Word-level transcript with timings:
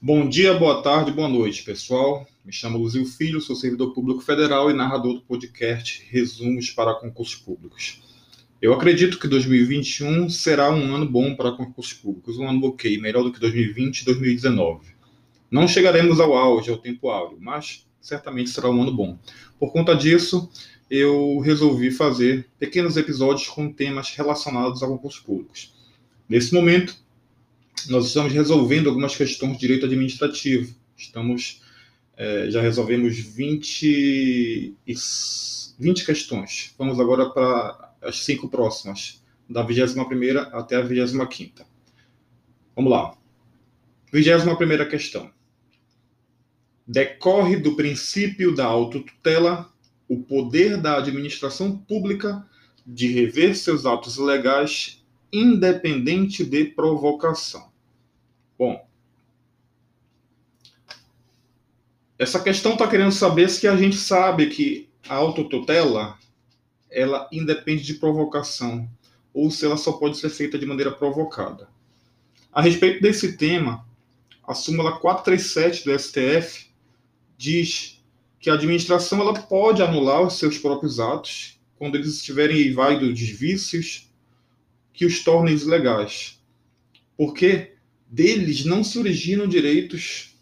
Bom 0.00 0.28
dia, 0.28 0.52
boa 0.52 0.82
tarde, 0.82 1.10
boa 1.10 1.26
noite, 1.26 1.62
pessoal. 1.62 2.28
Me 2.44 2.52
chamo 2.52 2.76
Luzio 2.76 3.06
Filho, 3.06 3.40
sou 3.40 3.56
servidor 3.56 3.94
público 3.94 4.20
federal 4.20 4.70
e 4.70 4.74
narrador 4.74 5.14
do 5.14 5.22
podcast 5.22 6.06
Resumos 6.10 6.70
para 6.70 6.94
Concursos 6.94 7.34
Públicos. 7.34 8.02
Eu 8.60 8.74
acredito 8.74 9.18
que 9.18 9.26
2021 9.26 10.28
será 10.28 10.70
um 10.70 10.94
ano 10.94 11.08
bom 11.08 11.34
para 11.34 11.52
concursos 11.52 11.94
públicos, 11.94 12.36
um 12.38 12.46
ano 12.46 12.66
ok, 12.66 13.00
melhor 13.00 13.22
do 13.22 13.32
que 13.32 13.40
2020 13.40 14.00
e 14.00 14.04
2019. 14.04 14.86
Não 15.50 15.66
chegaremos 15.66 16.20
ao 16.20 16.36
auge, 16.36 16.70
ao 16.70 16.76
tempo 16.76 17.08
áureo, 17.08 17.38
mas 17.40 17.86
certamente 17.98 18.50
será 18.50 18.68
um 18.68 18.82
ano 18.82 18.94
bom. 18.94 19.18
Por 19.58 19.72
conta 19.72 19.96
disso, 19.96 20.50
eu 20.90 21.38
resolvi 21.38 21.90
fazer 21.90 22.46
pequenos 22.58 22.98
episódios 22.98 23.48
com 23.48 23.72
temas 23.72 24.10
relacionados 24.10 24.82
a 24.82 24.86
concursos 24.86 25.20
públicos. 25.20 25.74
Nesse 26.28 26.52
momento, 26.52 27.05
nós 27.88 28.06
estamos 28.06 28.32
resolvendo 28.32 28.88
algumas 28.88 29.14
questões 29.14 29.52
de 29.52 29.58
direito 29.58 29.86
administrativo. 29.86 30.74
Estamos, 30.96 31.62
é, 32.16 32.50
já 32.50 32.60
resolvemos 32.60 33.16
20, 33.18 34.74
20 35.78 36.04
questões. 36.04 36.74
Vamos 36.78 36.98
agora 36.98 37.30
para 37.30 37.94
as 38.02 38.24
cinco 38.24 38.48
próximas, 38.48 39.22
da 39.48 39.62
21 39.62 40.02
até 40.52 40.76
a 40.76 40.80
25. 40.80 41.64
Vamos 42.74 42.90
lá. 42.90 43.16
21 44.12 44.88
questão. 44.88 45.30
Decorre 46.86 47.56
do 47.56 47.74
princípio 47.74 48.54
da 48.54 48.64
autotutela 48.64 49.72
o 50.08 50.22
poder 50.22 50.80
da 50.80 50.98
administração 50.98 51.76
pública 51.76 52.46
de 52.86 53.08
rever 53.08 53.56
seus 53.56 53.84
atos 53.84 54.16
legais 54.18 54.95
independente 55.32 56.44
de 56.44 56.64
provocação. 56.64 57.70
Bom, 58.58 58.86
essa 62.18 62.40
questão 62.40 62.72
está 62.72 62.88
querendo 62.88 63.12
saber 63.12 63.48
se 63.48 63.68
a 63.68 63.76
gente 63.76 63.96
sabe 63.96 64.48
que 64.48 64.88
a 65.08 65.14
autotutela 65.14 66.18
ela 66.90 67.28
independe 67.30 67.82
de 67.82 67.94
provocação 67.94 68.88
ou 69.34 69.50
se 69.50 69.66
ela 69.66 69.76
só 69.76 69.92
pode 69.92 70.16
ser 70.16 70.30
feita 70.30 70.58
de 70.58 70.64
maneira 70.64 70.90
provocada. 70.90 71.68
A 72.50 72.62
respeito 72.62 73.02
desse 73.02 73.36
tema, 73.36 73.86
a 74.42 74.54
súmula 74.54 74.98
437 74.98 75.84
do 75.84 75.98
STF 75.98 76.70
diz 77.36 78.02
que 78.40 78.48
a 78.48 78.54
administração 78.54 79.20
ela 79.20 79.34
pode 79.34 79.82
anular 79.82 80.22
os 80.22 80.38
seus 80.38 80.56
próprios 80.56 80.98
atos 80.98 81.60
quando 81.76 81.96
eles 81.96 82.14
estiverem 82.14 82.72
válidos 82.72 83.18
de 83.18 83.26
vícios 83.26 84.05
que 84.96 85.04
os 85.04 85.22
tornem 85.22 85.54
ilegais. 85.54 86.42
Porque 87.16 87.74
deles 88.06 88.64
não 88.64 88.82
se 88.82 88.98
originam 88.98 89.46
direitos 89.46 90.34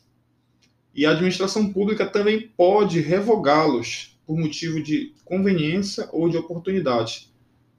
e 0.94 1.05
a 1.05 1.10
administração 1.10 1.72
pública 1.72 2.06
também 2.06 2.48
pode 2.56 3.00
revogá-los 3.00 4.16
por 4.25 4.38
motivo 4.38 4.80
de 4.80 5.12
conveniência 5.25 6.08
ou 6.12 6.28
de 6.28 6.36
oportunidade. 6.36 7.28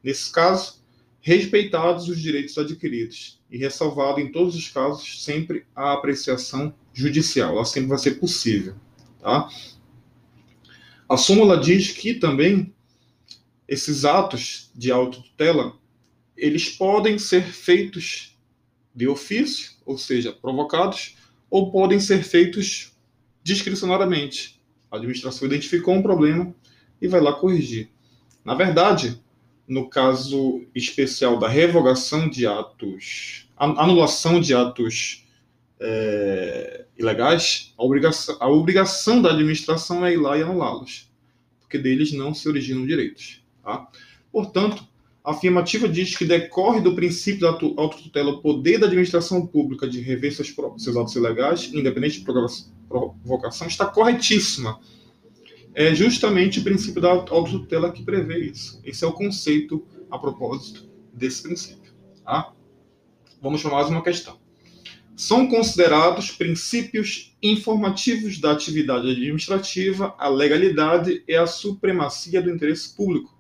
Nesse 0.03 0.31
caso, 0.31 0.83
respeitados 1.21 2.09
os 2.09 2.19
direitos 2.21 2.57
adquiridos 2.57 3.41
e 3.49 3.57
ressalvado 3.57 4.19
em 4.19 4.31
todos 4.31 4.53
os 4.55 4.69
casos 4.69 5.23
sempre 5.23 5.65
a 5.73 5.93
apreciação 5.93 6.75
judicial. 6.93 7.55
Ela 7.55 7.65
sempre 7.65 7.89
vai 7.89 7.97
ser 7.97 8.19
possível. 8.19 8.75
Tá? 9.19 9.49
A 11.07 11.15
súmula 11.15 11.57
diz 11.57 11.91
que 11.91 12.15
também 12.15 12.73
esses 13.67 14.03
atos 14.03 14.69
de 14.75 14.91
autotutela 14.91 15.73
eles 16.35 16.69
podem 16.69 17.17
ser 17.17 17.43
feitos 17.43 18.37
de 18.93 19.07
ofício, 19.07 19.71
ou 19.85 19.97
seja, 19.97 20.31
provocados, 20.31 21.17
ou 21.49 21.71
podem 21.71 21.99
ser 21.99 22.23
feitos 22.23 22.93
discricionariamente. 23.43 24.61
A 24.89 24.97
administração 24.97 25.47
identificou 25.47 25.93
um 25.93 26.01
problema 26.01 26.53
e 27.01 27.07
vai 27.07 27.21
lá 27.21 27.33
corrigir. 27.33 27.89
Na 28.43 28.55
verdade, 28.55 29.21
no 29.67 29.89
caso 29.89 30.65
especial 30.73 31.37
da 31.39 31.47
revogação 31.47 32.29
de 32.29 32.45
atos, 32.45 33.49
anulação 33.57 34.39
de 34.39 34.53
atos 34.53 35.25
é, 35.79 36.85
ilegais, 36.97 37.73
a 37.77 37.83
obrigação, 37.83 38.37
a 38.39 38.47
obrigação 38.49 39.21
da 39.21 39.31
administração 39.31 40.05
é 40.05 40.13
ir 40.13 40.17
lá 40.17 40.37
e 40.37 40.43
anulá-los, 40.43 41.11
porque 41.59 41.77
deles 41.77 42.13
não 42.13 42.33
se 42.33 42.47
originam 42.47 42.85
direitos. 42.85 43.43
Tá? 43.63 43.87
Portanto, 44.31 44.87
a 45.25 45.31
afirmativa 45.31 45.89
diz 45.89 46.15
que 46.15 46.23
decorre 46.23 46.79
do 46.79 46.93
princípio 46.93 47.41
da 47.41 47.49
autotutela 47.49 48.29
o 48.29 48.41
poder 48.41 48.77
da 48.77 48.85
administração 48.85 49.45
pública 49.47 49.89
de 49.89 49.99
rever 49.99 50.31
seus, 50.31 50.53
seus 50.77 50.95
atos 50.95 51.15
ilegais, 51.15 51.73
independente 51.73 52.19
de 52.19 52.25
provocação, 52.87 53.65
está 53.65 53.87
corretíssima. 53.87 54.79
É 55.73 55.95
justamente 55.95 56.59
o 56.59 56.63
princípio 56.63 57.01
da 57.01 57.09
autotutela 57.09 57.91
que 57.91 58.03
prevê 58.03 58.45
isso. 58.45 58.79
Esse 58.85 59.03
é 59.03 59.07
o 59.07 59.13
conceito 59.13 59.83
a 60.11 60.19
propósito 60.19 60.87
desse 61.11 61.41
princípio. 61.41 61.91
Tá? 62.23 62.53
Vamos 63.41 63.63
para 63.63 63.71
mais 63.71 63.89
uma 63.89 64.03
questão. 64.03 64.39
São 65.15 65.47
considerados 65.47 66.29
princípios 66.29 67.35
informativos 67.41 68.39
da 68.39 68.51
atividade 68.51 69.09
administrativa 69.09 70.13
a 70.19 70.27
legalidade 70.27 71.23
e 71.27 71.35
a 71.35 71.47
supremacia 71.47 72.41
do 72.41 72.51
interesse 72.51 72.95
público, 72.95 73.35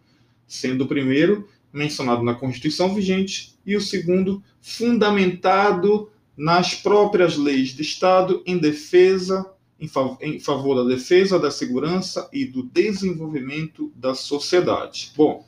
sendo 0.47 0.85
o 0.85 0.87
primeiro 0.87 1.47
mencionado 1.75 2.23
na 2.23 2.33
Constituição 2.33 2.95
vigente, 2.95 3.53
e 3.65 3.75
o 3.75 3.81
segundo, 3.81 4.41
fundamentado 4.61 6.09
nas 6.37 6.73
próprias 6.73 7.37
leis 7.37 7.69
de 7.69 7.81
Estado 7.81 8.41
em 8.45 8.57
defesa, 8.57 9.45
em, 9.79 9.87
fav 9.87 10.17
em 10.21 10.39
favor 10.39 10.75
da 10.75 10.95
defesa, 10.95 11.37
da 11.37 11.51
segurança 11.51 12.29
e 12.31 12.45
do 12.45 12.63
desenvolvimento 12.63 13.91
da 13.95 14.13
sociedade. 14.15 15.11
Bom, 15.15 15.45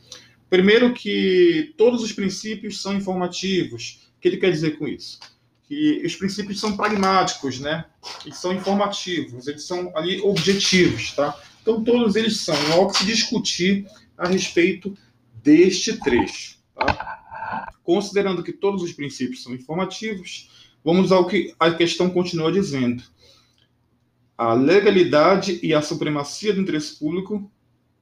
primeiro 0.49 0.93
que 0.93 1.73
todos 1.77 2.03
os 2.03 2.11
princípios 2.11 2.81
são 2.81 2.95
informativos. 2.95 4.09
O 4.17 4.21
que 4.21 4.27
ele 4.27 4.37
quer 4.37 4.51
dizer 4.51 4.77
com 4.77 4.87
isso? 4.87 5.19
Que 5.67 6.01
os 6.05 6.15
princípios 6.15 6.59
são 6.59 6.75
pragmáticos, 6.75 7.59
né? 7.59 7.85
Eles 8.25 8.37
são 8.37 8.53
informativos, 8.53 9.47
eles 9.47 9.63
são 9.63 9.91
ali 9.95 10.21
objetivos, 10.21 11.11
tá? 11.11 11.37
Então 11.61 11.83
todos 11.83 12.15
eles 12.15 12.41
são. 12.41 12.55
Não 12.69 12.85
há 12.85 12.91
que 12.91 12.99
se 12.99 13.05
discutir 13.05 13.85
a 14.17 14.27
respeito 14.27 14.97
deste 15.47 15.97
trecho. 15.97 16.57
Tá? 16.75 17.73
Considerando 17.81 18.43
que 18.43 18.51
todos 18.51 18.83
os 18.83 18.91
princípios 18.91 19.41
são 19.41 19.53
informativos, 19.53 20.51
vamos 20.83 21.09
ao 21.09 21.25
que 21.25 21.55
a 21.57 21.71
questão 21.71 22.09
continua 22.09 22.51
dizendo. 22.51 23.01
A 24.37 24.53
legalidade 24.53 25.57
e 25.63 25.73
a 25.73 25.81
supremacia 25.81 26.53
do 26.53 26.59
interesse 26.59 26.99
público, 26.99 27.49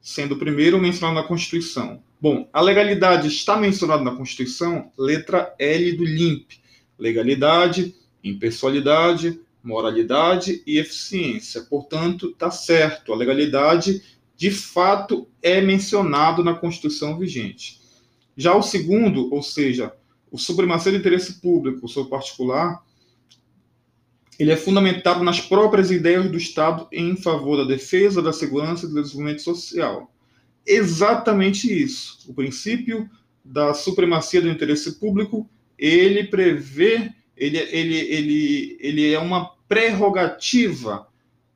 sendo 0.02 0.34
o 0.34 0.40
primeiro 0.40 0.80
mencionado 0.80 1.22
na 1.22 1.28
Constituição. 1.28 2.02
Bom, 2.20 2.50
a 2.52 2.60
legalidade 2.62 3.28
está 3.28 3.58
mencionada 3.58 4.04
na 4.04 4.16
Constituição, 4.16 4.92
letra 4.98 5.54
L 5.60 5.96
do 5.98 6.04
LIMP. 6.04 6.54
Legalidade, 6.98 7.94
impessoalidade, 8.24 9.40
moralidade 9.62 10.64
e 10.66 10.80
eficiência. 10.80 11.62
Portanto, 11.62 12.32
está 12.32 12.50
certo. 12.50 13.14
A 13.14 13.16
legalidade 13.16 14.02
de 14.36 14.52
fato 14.52 15.28
é 15.42 15.62
mencionado 15.62 16.44
na 16.44 16.54
Constituição 16.54 17.18
vigente. 17.18 17.80
Já 18.36 18.56
o 18.56 18.62
segundo, 18.62 19.34
ou 19.34 19.42
seja, 19.42 19.94
o 20.30 20.38
supremacia 20.38 20.92
do 20.92 20.98
interesse 20.98 21.40
público 21.40 21.88
sobre 21.88 22.10
particular, 22.10 22.84
ele 24.38 24.52
é 24.52 24.58
fundamentado 24.58 25.24
nas 25.24 25.40
próprias 25.40 25.92
ideias 25.92 26.30
do 26.30 26.38
Estado 26.38 26.88
em 26.92 27.16
favor 27.16 27.58
da 27.58 27.64
defesa, 27.64 28.22
da 28.22 28.34
segurança 28.34 28.86
e 28.86 28.90
do 28.90 29.02
desenvolvimento 29.02 29.42
social. 29.42 30.12
Exatamente 30.66 31.72
isso. 31.72 32.20
O 32.28 32.34
princípio 32.34 33.10
da 33.44 33.74
supremacia 33.74 34.42
do 34.42 34.50
interesse 34.50 35.00
público, 35.00 35.50
ele 35.78 36.26
prevê, 36.26 37.12
ele, 37.38 37.58
ele, 37.58 37.96
ele, 37.96 38.78
ele 38.82 39.14
é 39.14 39.20
uma 39.20 39.52
prerrogativa 39.68 41.08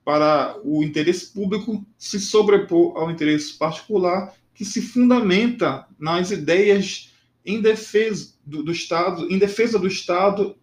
para 0.09 0.59
o 0.63 0.83
interesse 0.83 1.31
público 1.31 1.85
se 1.95 2.19
sobrepor 2.19 2.97
ao 2.97 3.11
interesse 3.11 3.55
particular, 3.55 4.33
que 4.55 4.65
se 4.65 4.81
fundamenta 4.81 5.85
nas 5.99 6.31
ideias 6.31 7.13
em 7.45 7.61
defesa 7.61 8.33
do, 8.43 8.63
do 8.63 8.71
Estado, 8.71 9.31
em 9.31 9.37
defesa 9.37 9.77
do 9.77 9.85
Estado, 9.85 10.57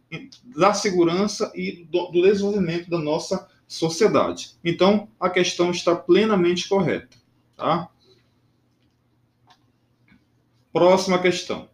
da 0.46 0.74
segurança 0.74 1.52
e 1.54 1.86
do, 1.88 2.08
do 2.08 2.22
desenvolvimento 2.22 2.90
da 2.90 2.98
nossa 2.98 3.48
sociedade. 3.68 4.56
Então, 4.64 5.08
a 5.20 5.30
questão 5.30 5.70
está 5.70 5.94
plenamente 5.94 6.68
correta. 6.68 7.16
Tá? 7.56 7.88
Próxima 10.72 11.20
questão. 11.20 11.68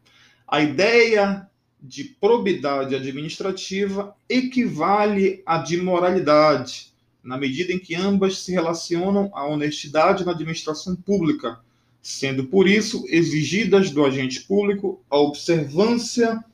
A 0.47 0.61
ideia 0.61 1.49
de 1.81 2.05
probidade 2.05 2.95
administrativa 2.95 4.15
equivale 4.29 5.43
à 5.47 5.57
de 5.57 5.79
moralidade 5.79 6.92
na 7.23 7.39
medida 7.39 7.73
em 7.73 7.79
que 7.79 7.95
ambas 7.95 8.39
se 8.39 8.53
relacionam 8.53 9.31
à 9.33 9.47
honestidade 9.47 10.25
na 10.25 10.33
administração 10.33 10.97
pública, 10.97 11.61
sendo 12.01 12.47
por 12.47 12.69
isso 12.69 13.05
exigidas 13.09 13.91
do 13.91 14.05
agente 14.05 14.41
público 14.41 15.01
a 15.09 15.19
observância 15.19 16.45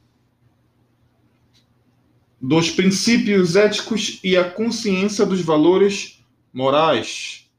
dos 2.40 2.70
princípios 2.70 3.56
éticos 3.56 4.20
e 4.22 4.36
a 4.36 4.48
consciência 4.48 5.24
dos 5.24 5.40
valores 5.40 6.22
morais. 6.52 7.50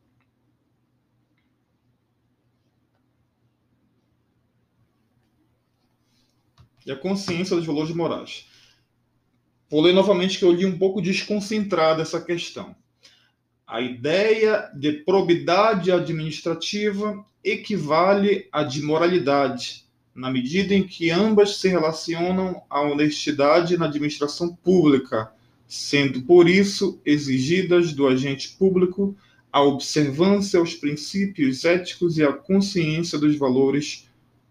E 6.85 6.91
a 6.91 6.95
consciência 6.95 7.55
dos 7.55 7.65
valores 7.65 7.93
morais. 7.93 8.47
Vou 9.69 9.81
ler 9.81 9.93
novamente 9.93 10.39
que 10.39 10.45
eu 10.45 10.51
li 10.51 10.65
um 10.65 10.77
pouco 10.77 11.01
desconcentrado 11.01 12.01
essa 12.01 12.21
questão. 12.21 12.75
A 13.69 13.81
ideia 13.81 14.67
de 14.73 14.91
probidade 14.93 15.91
administrativa 15.91 17.23
equivale 17.43 18.47
à 18.51 18.63
de 18.63 18.81
moralidade, 18.81 19.85
na 20.15 20.31
medida 20.31 20.73
em 20.73 20.81
que 20.81 21.11
ambas 21.11 21.57
se 21.57 21.67
relacionam 21.67 22.63
à 22.67 22.81
honestidade 22.81 23.77
na 23.77 23.85
administração 23.85 24.55
pública, 24.55 25.31
sendo 25.67 26.23
por 26.23 26.49
isso 26.49 26.99
exigidas 27.05 27.93
do 27.93 28.07
agente 28.07 28.55
público 28.57 29.15
a 29.53 29.61
observância 29.61 30.59
aos 30.59 30.73
princípios 30.73 31.63
éticos 31.63 32.17
e 32.17 32.23
a 32.23 32.33
consciência 32.33 33.19
dos 33.19 33.37
valores 33.37 34.09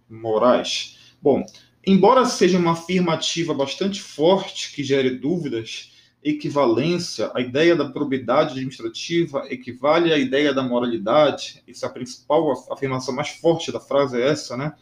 morais. 0.08 0.96
Bom, 1.20 1.44
embora 1.84 2.24
seja 2.24 2.56
uma 2.56 2.72
afirmativa 2.72 3.52
bastante 3.52 4.00
forte 4.00 4.72
que 4.72 4.84
gere 4.84 5.10
dúvidas, 5.10 5.97
equivalência, 6.30 7.30
a 7.34 7.40
ideia 7.40 7.74
da 7.76 7.88
probidade 7.88 8.52
administrativa 8.52 9.46
equivale 9.50 10.12
à 10.12 10.18
ideia 10.18 10.52
da 10.52 10.62
moralidade, 10.62 11.62
essa 11.66 11.86
é 11.86 11.88
a 11.88 11.92
principal 11.92 12.52
afirmação 12.70 13.14
mais 13.14 13.28
forte 13.30 13.72
da 13.72 13.80
frase 13.80 14.20
é 14.20 14.28
essa, 14.28 14.56
né? 14.56 14.74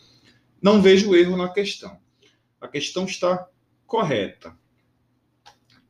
Não 0.60 0.80
vejo 0.80 1.14
erro 1.14 1.36
na 1.36 1.48
questão. 1.48 1.98
A 2.60 2.66
questão 2.66 3.04
está 3.04 3.46
correta. 3.86 4.54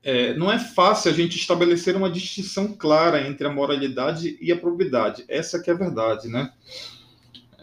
É, 0.02 0.34
não 0.34 0.52
é 0.52 0.58
fácil 0.58 1.10
a 1.10 1.14
gente 1.14 1.36
estabelecer 1.36 1.96
uma 1.96 2.10
distinção 2.10 2.72
clara 2.72 3.26
entre 3.26 3.46
a 3.46 3.52
moralidade 3.52 4.38
e 4.40 4.52
a 4.52 4.56
probidade. 4.56 5.24
Essa 5.28 5.60
que 5.60 5.70
é 5.70 5.72
a 5.72 5.76
verdade, 5.76 6.28
né? 6.28 6.52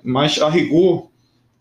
Mas, 0.04 0.42
a 0.42 0.50
rigor, 0.50 1.10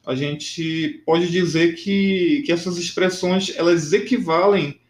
a 0.04 0.14
gente 0.14 1.02
pode 1.06 1.30
dizer 1.30 1.76
que, 1.76 2.42
que 2.44 2.50
essas 2.50 2.76
expressões, 2.76 3.52
elas 3.56 3.92
equivalem 3.92 4.80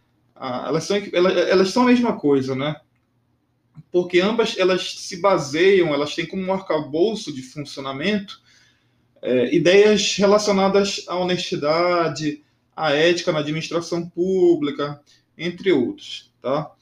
ah, 0.45 0.65
elas, 0.67 0.83
são, 0.83 1.01
elas, 1.13 1.37
elas 1.37 1.71
são 1.71 1.85
a 1.85 1.87
mesma 1.87 2.19
coisa, 2.19 2.57
né? 2.57 2.75
Porque 3.93 4.21
ambas 4.21 4.59
elas 4.59 4.95
se 4.95 5.21
baseiam, 5.21 5.95
elas 5.95 6.17
têm 6.17 6.27
como 6.27 6.43
um 6.43 6.53
arcabouço 6.53 7.33
de 7.33 7.43
funcionamento 7.43 8.43
é, 9.23 9.55
ideias 9.55 10.17
relacionadas 10.17 11.05
à 11.07 11.17
honestidade, 11.17 12.43
à 12.75 12.91
ética 12.91 13.31
na 13.31 13.39
administração 13.39 14.09
pública, 14.09 15.01
entre 15.39 15.71
outros, 15.71 16.33
tá? 16.43 16.73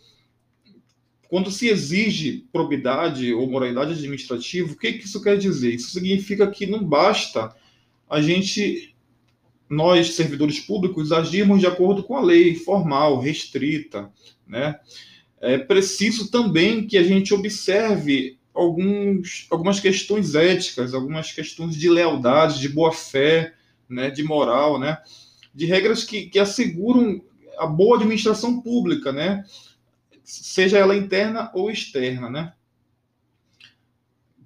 Quando 1.28 1.50
se 1.50 1.68
exige 1.68 2.46
probidade 2.50 3.34
ou 3.34 3.46
moralidade 3.46 3.92
administrativa, 3.92 4.72
o 4.72 4.76
que, 4.76 4.94
que 4.94 5.04
isso 5.04 5.22
quer 5.22 5.36
dizer? 5.36 5.74
Isso 5.74 5.90
significa 5.90 6.50
que 6.50 6.64
não 6.64 6.82
basta 6.82 7.54
a 8.08 8.22
gente 8.22 8.89
nós, 9.70 10.14
servidores 10.14 10.58
públicos, 10.58 11.12
agirmos 11.12 11.60
de 11.60 11.66
acordo 11.66 12.02
com 12.02 12.16
a 12.16 12.20
lei 12.20 12.56
formal, 12.56 13.20
restrita. 13.20 14.10
Né? 14.44 14.76
É 15.40 15.56
preciso 15.56 16.28
também 16.28 16.88
que 16.88 16.98
a 16.98 17.04
gente 17.04 17.32
observe 17.32 18.36
alguns, 18.52 19.46
algumas 19.48 19.78
questões 19.78 20.34
éticas, 20.34 20.92
algumas 20.92 21.30
questões 21.30 21.76
de 21.76 21.88
lealdade, 21.88 22.58
de 22.58 22.68
boa-fé, 22.68 23.54
né? 23.88 24.10
de 24.10 24.24
moral, 24.24 24.76
né? 24.76 24.98
de 25.54 25.66
regras 25.66 26.02
que, 26.02 26.26
que 26.26 26.40
asseguram 26.40 27.22
a 27.56 27.66
boa 27.66 27.96
administração 27.96 28.60
pública, 28.60 29.12
né? 29.12 29.44
seja 30.24 30.78
ela 30.78 30.96
interna 30.96 31.48
ou 31.54 31.70
externa. 31.70 32.28
Né? 32.28 32.52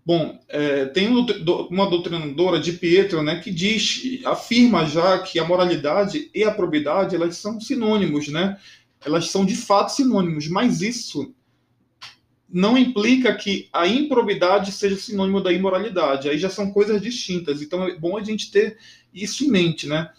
Bom, 0.06 0.38
é, 0.48 0.84
tem 0.86 1.08
uma 1.08 1.88
doutrinadora 1.88 2.60
de 2.60 2.74
Pietro, 2.74 3.22
né, 3.22 3.40
que 3.40 3.50
diz, 3.50 4.20
afirma 4.26 4.84
já 4.84 5.18
que 5.20 5.38
a 5.38 5.44
moralidade 5.46 6.30
e 6.34 6.44
a 6.44 6.50
probidade 6.50 7.16
elas 7.16 7.38
são 7.38 7.58
sinônimos, 7.58 8.28
né? 8.28 8.58
Elas 9.02 9.30
são 9.30 9.46
de 9.46 9.56
fato 9.56 9.92
sinônimos, 9.92 10.46
mas 10.48 10.82
isso 10.82 11.34
não 12.48 12.76
implica 12.76 13.34
que 13.34 13.68
a 13.72 13.86
improbidade 13.86 14.72
seja 14.72 14.96
sinônimo 14.96 15.40
da 15.40 15.52
imoralidade. 15.52 16.28
Aí 16.28 16.38
já 16.38 16.50
são 16.50 16.70
coisas 16.70 17.00
distintas. 17.00 17.60
Então 17.60 17.88
é 17.88 17.96
bom 17.96 18.16
a 18.16 18.22
gente 18.22 18.50
ter 18.50 18.78
isso 19.12 19.44
em 19.44 19.48
mente, 19.48 19.86
né? 19.86 20.10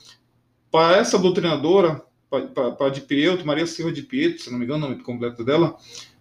Para 0.71 0.97
essa 0.97 1.17
doutrinadora, 1.17 2.03
para 2.29 2.89
de 2.89 3.01
Pietro, 3.01 3.45
Maria 3.45 3.65
Silva 3.65 3.91
de 3.91 4.01
Pietro, 4.01 4.43
se 4.43 4.51
não 4.51 4.57
me 4.57 4.65
engano 4.65 4.85
o 4.85 4.89
nome 4.89 5.03
completo 5.03 5.43
dela, 5.43 5.77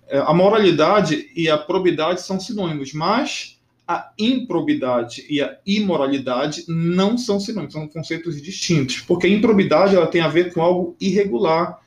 é, 0.06 0.18
a 0.18 0.32
moralidade 0.32 1.30
e 1.34 1.48
a 1.48 1.58
probidade 1.58 2.20
são 2.22 2.38
sinônimos, 2.38 2.92
mas 2.92 3.53
a 3.86 4.12
improbidade 4.18 5.26
e 5.28 5.42
a 5.42 5.58
imoralidade 5.66 6.64
não 6.66 7.18
são 7.18 7.38
sinônimos, 7.38 7.74
são 7.74 7.86
conceitos 7.86 8.40
distintos, 8.40 9.00
porque 9.00 9.26
a 9.26 9.30
improbidade 9.30 9.94
ela 9.94 10.06
tem 10.06 10.22
a 10.22 10.28
ver 10.28 10.54
com 10.54 10.62
algo 10.62 10.96
irregular, 10.98 11.80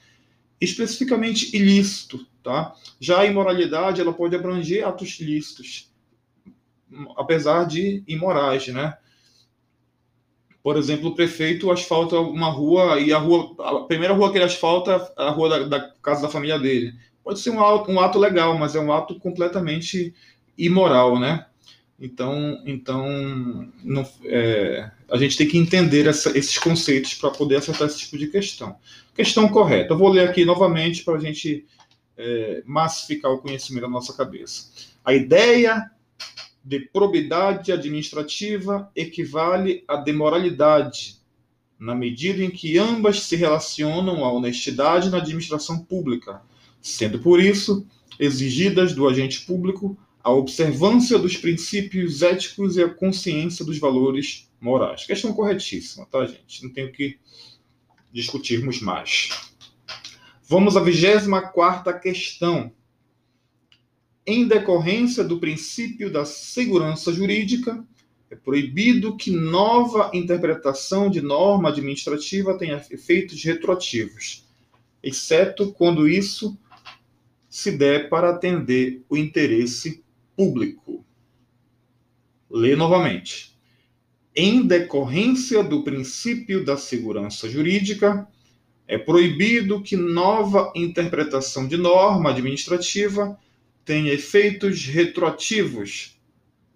especificamente 0.61 1.55
ilícito, 1.55 2.25
tá? 2.43 2.73
Já 2.99 3.21
a 3.21 3.25
imoralidade 3.25 3.99
ela 3.99 4.13
pode 4.13 4.35
abranger 4.35 4.85
atos 4.85 5.19
lícitos, 5.19 5.91
apesar 7.17 7.65
de 7.65 8.03
imorais, 8.07 8.67
né? 8.67 8.95
Por 10.61 10.77
exemplo, 10.77 11.09
o 11.09 11.15
prefeito 11.15 11.71
asfalta 11.71 12.19
uma 12.19 12.49
rua 12.49 12.99
e 12.99 13.13
a 13.13 13.17
rua, 13.17 13.55
a 13.59 13.79
primeira 13.85 14.13
rua 14.13 14.31
que 14.31 14.37
ele 14.37 14.45
asfalta 14.45 15.11
é 15.17 15.23
a 15.23 15.29
rua 15.29 15.49
da, 15.49 15.59
da 15.63 15.91
casa 16.01 16.23
da 16.23 16.29
família 16.29 16.59
dele. 16.59 16.93
Pode 17.23 17.39
ser 17.39 17.51
um 17.51 17.63
ato, 17.63 17.89
um 17.89 17.99
ato 17.99 18.19
legal, 18.19 18.57
mas 18.57 18.75
é 18.75 18.79
um 18.79 18.91
ato 18.91 19.17
completamente 19.19 20.13
imoral, 20.57 21.19
né? 21.19 21.45
Então, 21.99 22.61
então 22.65 23.71
não, 23.83 24.07
é, 24.25 24.91
a 25.09 25.17
gente 25.17 25.35
tem 25.35 25.47
que 25.47 25.57
entender 25.57 26.05
essa, 26.05 26.37
esses 26.37 26.57
conceitos 26.59 27.15
para 27.15 27.31
poder 27.31 27.55
acertar 27.55 27.87
esse 27.87 27.99
tipo 27.99 28.17
de 28.17 28.27
questão. 28.27 28.75
Questão 29.15 29.49
correta. 29.49 29.93
Eu 29.93 29.97
vou 29.97 30.09
ler 30.09 30.27
aqui 30.27 30.45
novamente 30.45 31.03
para 31.03 31.15
a 31.15 31.19
gente 31.19 31.65
é, 32.15 32.61
massificar 32.65 33.31
o 33.31 33.39
conhecimento 33.39 33.83
da 33.83 33.89
nossa 33.89 34.13
cabeça. 34.13 34.69
A 35.03 35.13
ideia 35.13 35.89
de 36.63 36.81
probidade 36.81 37.71
administrativa 37.71 38.91
equivale 38.95 39.83
à 39.87 39.95
demoralidade, 39.95 41.17
na 41.79 41.95
medida 41.95 42.43
em 42.43 42.51
que 42.51 42.77
ambas 42.77 43.21
se 43.21 43.35
relacionam 43.35 44.23
à 44.25 44.31
honestidade 44.31 45.09
na 45.09 45.17
administração 45.17 45.79
pública, 45.79 46.41
sendo 46.81 47.19
por 47.19 47.41
isso 47.41 47.87
exigidas 48.19 48.93
do 48.93 49.07
agente 49.07 49.45
público 49.45 49.97
a 50.27 50.31
observância 50.33 51.17
dos 51.17 51.37
princípios 51.37 52.21
éticos 52.21 52.75
e 52.75 52.83
a 52.83 52.93
consciência 52.93 53.63
dos 53.63 53.79
valores 53.79 54.51
morais. 54.59 55.05
Questão 55.05 55.31
corretíssima, 55.31 56.05
tá, 56.05 56.25
gente? 56.25 56.65
Não 56.65 56.69
tenho 56.69 56.91
que 56.91 57.17
discutirmos 58.11 58.81
mais. 58.81 59.29
Vamos 60.43 60.75
à 60.75 60.81
24 60.81 61.97
questão. 62.01 62.73
Em 64.25 64.45
decorrência 64.45 65.23
do 65.23 65.39
princípio 65.39 66.11
da 66.11 66.25
segurança 66.25 67.13
jurídica, 67.13 67.81
é 68.29 68.35
proibido 68.35 69.15
que 69.15 69.31
nova 69.31 70.11
interpretação 70.13 71.09
de 71.09 71.21
norma 71.21 71.69
administrativa 71.69 72.57
tenha 72.57 72.85
efeitos 72.91 73.41
retroativos, 73.45 74.45
exceto 75.01 75.71
quando 75.71 76.05
isso 76.05 76.59
se 77.47 77.71
der 77.71 78.09
para 78.09 78.31
atender 78.31 79.05
o 79.07 79.15
interesse 79.15 80.03
público. 80.37 81.03
Lê 82.49 82.75
novamente. 82.75 83.57
Em 84.35 84.65
decorrência 84.65 85.63
do 85.63 85.83
princípio 85.83 86.63
da 86.63 86.77
segurança 86.77 87.49
jurídica, 87.49 88.27
é 88.87 88.97
proibido 88.97 89.81
que 89.81 89.97
nova 89.97 90.71
interpretação 90.75 91.67
de 91.67 91.75
norma 91.75 92.29
administrativa 92.29 93.37
tenha 93.83 94.13
efeitos 94.13 94.85
retroativos, 94.85 96.17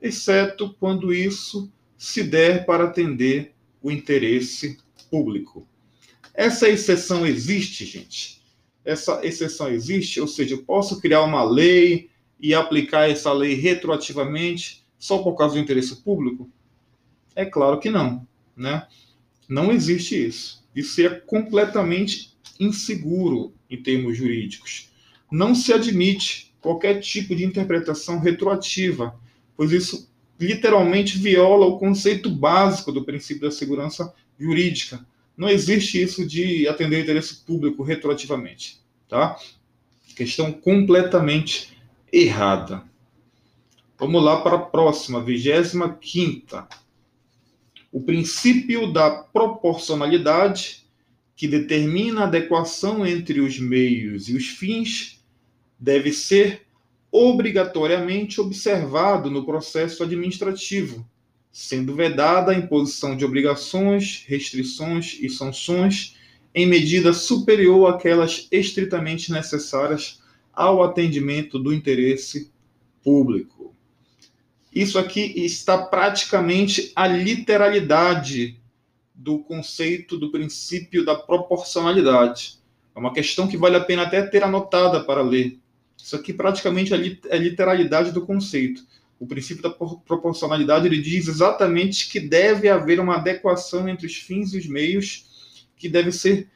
exceto 0.02 0.76
quando 0.80 1.14
isso 1.14 1.72
se 1.98 2.24
der 2.24 2.66
para 2.66 2.86
atender 2.86 3.54
o 3.82 3.92
interesse 3.92 4.78
público. 5.10 5.68
Essa 6.34 6.68
exceção 6.68 7.26
existe, 7.28 7.86
gente. 7.86 8.42
Essa 8.84 9.24
exceção 9.24 9.70
existe, 9.70 10.20
ou 10.20 10.28
seja, 10.28 10.56
eu 10.56 10.64
posso 10.64 11.00
criar 11.00 11.22
uma 11.22 11.44
lei 11.44 12.10
e 12.42 12.54
aplicar 12.54 13.10
essa 13.10 13.32
lei 13.32 13.54
retroativamente 13.54 14.84
só 14.98 15.20
por 15.20 15.36
causa 15.36 15.56
do 15.56 15.62
interesse 15.62 15.98
público? 15.98 16.50
É 17.36 17.46
claro 17.46 17.80
que 17.80 17.90
não, 17.90 18.28
né? 18.56 18.88
Não 19.48 19.72
existe 19.72 20.28
isso. 20.28 20.66
Isso 20.76 21.02
é 21.02 21.10
completamente 21.10 22.36
inseguro 22.60 23.54
em 23.70 23.82
termos 23.82 24.18
jurídicos. 24.18 24.90
Não 25.32 25.54
se 25.54 25.72
admite 25.74 26.54
qualquer 26.60 27.00
tipo 27.00 27.36
de 27.36 27.46
interpretação 27.46 28.20
retroativa, 28.20 29.20
pois 29.56 29.72
isso 29.72 30.10
literalmente 30.40 31.18
viola 31.18 31.66
o 31.66 31.78
conceito 31.78 32.30
básico 32.30 32.92
do 32.92 33.04
princípio 33.04 33.44
da 33.44 33.52
segurança 33.52 34.14
jurídica. 34.40 35.06
Não 35.38 35.50
existe 35.50 36.02
isso 36.02 36.26
de 36.26 36.68
atender 36.68 37.02
interesse 37.02 37.44
público 37.46 37.84
retroativamente, 37.84 38.80
tá? 39.08 39.38
Questão 40.16 40.52
completamente 40.52 41.81
errada. 42.12 42.84
Vamos 43.98 44.24
lá 44.24 44.42
para 44.42 44.56
a 44.56 44.60
próxima, 44.60 45.24
vigésima 45.24 45.94
quinta. 45.94 46.68
O 47.92 48.02
princípio 48.02 48.92
da 48.92 49.10
proporcionalidade, 49.12 50.88
que 51.36 51.48
determina 51.48 52.22
a 52.22 52.26
adequação 52.26 53.06
entre 53.06 53.40
os 53.40 53.60
meios 53.60 54.28
e 54.28 54.36
os 54.36 54.48
fins, 54.48 55.24
deve 55.80 56.12
ser 56.12 56.66
obrigatoriamente 57.12 58.40
observado 58.40 59.30
no 59.30 59.46
processo 59.46 60.04
administrativo, 60.04 61.06
sendo 61.52 61.94
vedada 61.94 62.52
a 62.52 62.56
imposição 62.56 63.16
de 63.16 63.26
obrigações, 63.26 64.24
restrições 64.28 65.18
e 65.20 65.30
sanções 65.30 66.16
em 66.56 66.66
medida 66.66 67.14
superior 67.14 67.94
àquelas 67.94 68.48
estritamente 68.52 69.32
necessárias 69.32 70.21
ao 70.62 70.84
atendimento 70.84 71.58
do 71.58 71.74
interesse 71.74 72.52
público. 73.04 73.76
Isso 74.74 74.98
aqui 74.98 75.34
está 75.44 75.78
praticamente 75.78 76.92
a 76.96 77.08
literalidade 77.08 78.60
do 79.14 79.40
conceito 79.40 80.18
do 80.18 80.32
princípio 80.32 81.04
da 81.04 81.16
proporcionalidade. 81.16 82.60
É 82.96 83.00
uma 83.00 83.14
questão 83.14 83.48
que 83.48 83.58
vale 83.58 83.76
a 83.76 83.84
pena 83.84 84.04
até 84.04 84.22
ter 84.22 84.44
anotada 84.44 85.04
para 85.04 85.22
ler. 85.22 85.60
Isso 85.98 86.16
aqui 86.16 86.34
praticamente 86.34 86.94
é 86.94 87.36
a 87.36 87.38
literalidade 87.38 88.12
do 88.12 88.26
conceito. 88.26 88.84
O 89.20 89.28
princípio 89.28 89.62
da 89.62 89.70
proporcionalidade 89.70 90.88
ele 90.88 91.00
diz 91.00 91.28
exatamente 91.28 92.10
que 92.10 92.20
deve 92.20 92.70
haver 92.70 93.00
uma 93.00 93.18
adequação 93.18 93.88
entre 93.88 94.08
os 94.08 94.16
fins 94.16 94.54
e 94.54 94.58
os 94.58 94.68
meios 94.68 95.62
que 95.76 95.90
deve 95.90 96.12
ser 96.12 96.50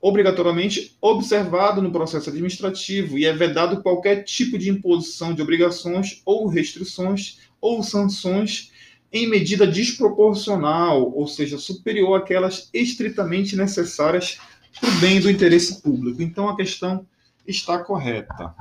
obrigatoriamente 0.00 0.96
observado 1.00 1.80
no 1.82 1.90
processo 1.90 2.30
administrativo 2.30 3.18
e 3.18 3.24
é 3.24 3.32
vedado 3.32 3.82
qualquer 3.82 4.22
tipo 4.24 4.58
de 4.58 4.70
imposição 4.70 5.34
de 5.34 5.42
obrigações 5.42 6.20
ou 6.24 6.46
restrições 6.46 7.38
ou 7.60 7.82
sanções 7.82 8.70
em 9.12 9.28
medida 9.28 9.66
desproporcional, 9.66 11.12
ou 11.12 11.26
seja, 11.26 11.58
superior 11.58 12.20
àquelas 12.20 12.68
estritamente 12.72 13.56
necessárias 13.56 14.38
para 14.80 14.90
o 14.90 15.00
bem 15.00 15.20
do 15.20 15.30
interesse 15.30 15.80
público. 15.80 16.22
Então 16.22 16.48
a 16.48 16.56
questão 16.56 17.06
está 17.46 17.82
correta. 17.82 18.54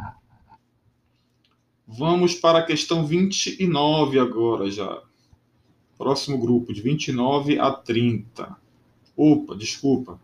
Vamos 1.88 2.34
para 2.36 2.60
a 2.60 2.66
questão 2.66 3.06
29 3.06 4.20
agora 4.20 4.72
já. 4.72 5.02
Próximo 5.98 6.38
grupo, 6.38 6.74
de 6.74 6.82
29 6.82 7.60
a 7.60 7.72
30. 7.72 8.56
Opa, 9.16 9.56
desculpa. 9.56 10.20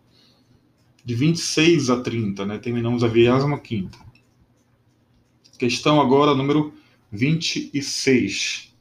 De 1.04 1.14
26 1.14 1.90
a 1.90 2.00
30, 2.00 2.46
né? 2.46 2.58
Terminamos 2.58 3.02
a 3.02 3.08
25 3.08 3.90
Questão 5.58 6.00
agora 6.00 6.34
número 6.34 6.72
26. 7.10 8.72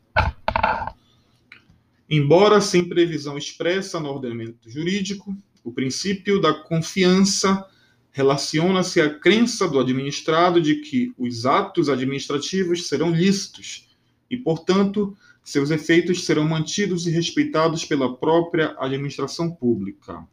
Embora 2.10 2.62
sem 2.62 2.84
previsão 2.88 3.38
expressa 3.38 4.00
no 4.00 4.10
ordenamento 4.10 4.70
jurídico, 4.70 5.36
o 5.64 5.72
princípio 5.72 6.40
da 6.42 6.54
confiança 6.54 7.66
relaciona-se 8.12 9.00
à 9.00 9.10
crença 9.18 9.68
do 9.68 9.80
administrado 9.80 10.62
de 10.62 10.76
que 10.76 11.14
os 11.18 11.46
atos 11.46 11.90
administrativos 11.90 12.88
serão 12.88 13.12
lícitos 13.12 13.88
e, 14.30 14.38
portanto, 14.38 15.16
seus 15.44 15.72
efeitos 15.72 16.26
serão 16.26 16.48
mantidos 16.48 17.08
e 17.08 17.12
respeitados 17.12 17.86
pela 17.86 18.16
própria 18.16 18.76
administração 18.80 19.50
pública. 19.50 20.28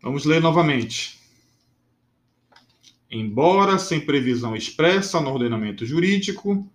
Vamos 0.00 0.24
ler 0.24 0.40
novamente. 0.40 1.18
Embora 3.10 3.78
sem 3.78 4.00
previsão 4.00 4.54
expressa 4.54 5.20
no 5.20 5.30
ordenamento 5.30 5.84
jurídico, 5.84 6.68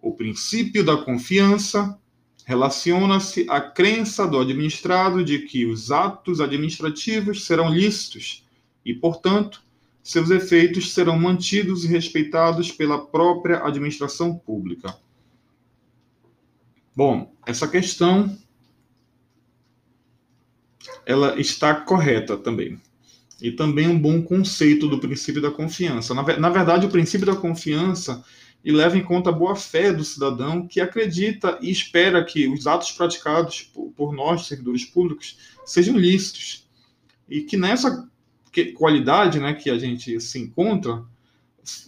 o 0.00 0.12
princípio 0.12 0.84
da 0.84 0.96
confiança 0.96 1.98
relaciona-se 2.44 3.46
à 3.48 3.60
crença 3.60 4.26
do 4.26 4.38
administrado 4.38 5.24
de 5.24 5.40
que 5.40 5.66
os 5.66 5.90
atos 5.90 6.40
administrativos 6.40 7.44
serão 7.44 7.72
lícitos 7.72 8.46
e, 8.84 8.94
portanto, 8.94 9.62
seus 10.02 10.30
efeitos 10.30 10.92
serão 10.92 11.18
mantidos 11.18 11.84
e 11.84 11.88
respeitados 11.88 12.72
pela 12.72 13.06
própria 13.06 13.64
administração 13.64 14.36
pública. 14.36 14.96
Bom, 16.94 17.34
essa 17.46 17.68
questão 17.68 18.36
ela 21.10 21.40
está 21.40 21.74
correta 21.74 22.36
também. 22.36 22.80
E 23.42 23.50
também 23.50 23.88
um 23.88 23.98
bom 23.98 24.22
conceito 24.22 24.86
do 24.86 25.00
princípio 25.00 25.42
da 25.42 25.50
confiança. 25.50 26.14
Na, 26.14 26.22
na 26.38 26.48
verdade, 26.50 26.86
o 26.86 26.90
princípio 26.90 27.26
da 27.26 27.34
confiança 27.34 28.22
e 28.64 28.70
leva 28.70 28.96
em 28.96 29.02
conta 29.02 29.30
a 29.30 29.32
boa-fé 29.32 29.92
do 29.92 30.04
cidadão 30.04 30.68
que 30.68 30.80
acredita 30.80 31.58
e 31.60 31.70
espera 31.70 32.24
que 32.24 32.46
os 32.46 32.66
atos 32.66 32.92
praticados 32.92 33.62
por, 33.62 33.90
por 33.96 34.12
nós, 34.12 34.46
servidores 34.46 34.84
públicos, 34.84 35.36
sejam 35.64 35.96
lícitos. 35.96 36.68
E 37.28 37.42
que 37.42 37.56
nessa 37.56 38.08
qualidade 38.76 39.40
né, 39.40 39.54
que 39.54 39.70
a 39.70 39.78
gente 39.78 40.20
se 40.20 40.38
encontra, 40.38 41.02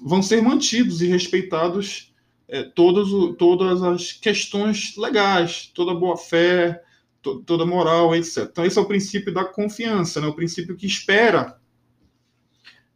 vão 0.03 0.23
ser 0.23 0.43
mantidos 0.43 1.01
e 1.01 1.07
respeitados 1.07 2.13
é, 2.49 2.63
todos, 2.63 3.37
todas 3.37 3.83
as 3.83 4.13
questões 4.13 4.97
legais, 4.97 5.71
toda 5.75 5.95
boa-fé, 5.95 6.83
to, 7.23 7.43
toda 7.45 7.65
moral, 7.65 8.15
etc. 8.15 8.49
Então, 8.51 8.65
esse 8.65 8.79
é 8.79 8.83
o 8.83 8.87
princípio 8.87 9.33
da 9.33 9.45
confiança, 9.45 10.21
né, 10.21 10.27
o 10.27 10.35
princípio 10.35 10.77
que 10.77 10.87
espera, 10.87 11.59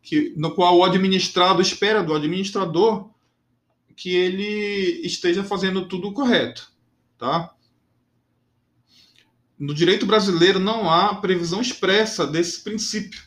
que, 0.02 0.34
no 0.36 0.54
qual 0.54 0.76
o 0.76 0.84
administrado 0.84 1.62
espera 1.62 2.02
do 2.02 2.14
administrador 2.14 3.10
que 3.96 4.14
ele 4.14 5.00
esteja 5.06 5.42
fazendo 5.42 5.88
tudo 5.88 6.12
correto, 6.12 6.70
tá? 7.16 7.50
No 9.58 9.72
direito 9.72 10.04
brasileiro 10.04 10.58
não 10.58 10.90
há 10.90 11.14
previsão 11.14 11.62
expressa 11.62 12.26
desse 12.26 12.62
princípio. 12.62 13.22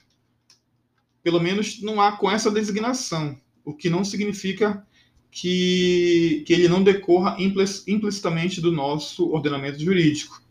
Pelo 1.24 1.39
menos 1.39 1.82
não 1.82 2.00
há 2.00 2.12
com 2.12 2.29
essa 2.29 2.51
designação, 2.51 3.41
o 3.65 3.74
que 3.74 3.89
não 3.89 4.06
significa 4.06 4.86
que, 5.32 6.44
que 6.46 6.53
ele 6.53 6.68
não 6.68 6.84
decorra 6.84 7.36
implicitamente 7.39 8.62
do 8.62 8.72
nosso 8.72 9.32
ordenamento 9.32 9.79
jurídico. 9.79 10.41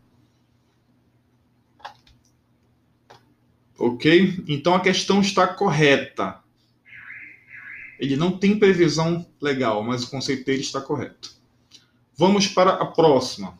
Ok? 3.79 4.43
Então 4.47 4.75
a 4.75 4.81
questão 4.81 5.21
está 5.21 5.47
correta. 5.47 6.43
Ele 7.97 8.17
não 8.17 8.37
tem 8.37 8.59
previsão 8.59 9.25
legal, 9.41 9.81
mas 9.83 10.03
o 10.03 10.09
conceito 10.09 10.45
dele 10.45 10.61
está 10.61 10.81
correto. 10.81 11.33
Vamos 12.15 12.47
para 12.47 12.71
a 12.71 12.85
próxima. 12.85 13.57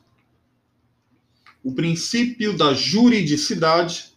O 1.63 1.73
princípio 1.73 2.55
da 2.55 2.73
juridicidade, 2.73 4.13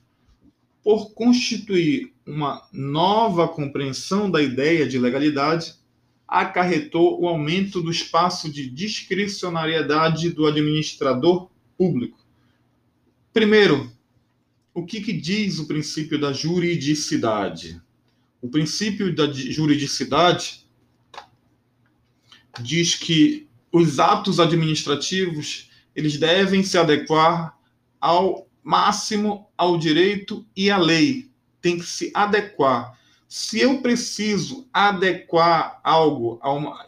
por 0.82 1.12
constituir 1.12 2.12
uma 2.26 2.66
nova 2.72 3.46
compreensão 3.48 4.28
da 4.30 4.42
ideia 4.42 4.88
de 4.88 4.98
legalidade, 4.98 5.74
acarretou 6.26 7.20
o 7.20 7.28
aumento 7.28 7.80
do 7.80 7.90
espaço 7.90 8.50
de 8.50 8.68
discricionariedade 8.68 10.30
do 10.30 10.46
administrador 10.46 11.48
público. 11.76 12.18
Primeiro, 13.32 13.92
o 14.74 14.84
que, 14.84 15.00
que 15.00 15.12
diz 15.12 15.58
o 15.58 15.66
princípio 15.66 16.18
da 16.18 16.32
juridicidade? 16.32 17.80
O 18.40 18.48
princípio 18.48 19.14
da 19.14 19.30
juridicidade 19.30 20.66
diz 22.60 22.94
que 22.94 23.48
os 23.70 23.98
atos 23.98 24.40
administrativos 24.40 25.70
eles 25.94 26.18
devem 26.18 26.62
se 26.62 26.78
adequar 26.78 27.56
ao 28.00 28.48
máximo 28.62 29.46
ao 29.56 29.76
direito 29.76 30.46
e 30.56 30.70
à 30.70 30.78
lei. 30.78 31.30
Tem 31.60 31.78
que 31.78 31.84
se 31.84 32.10
adequar. 32.14 32.98
Se 33.28 33.60
eu 33.60 33.80
preciso 33.80 34.68
adequar 34.72 35.80
algo 35.84 36.40
uma, 36.42 36.84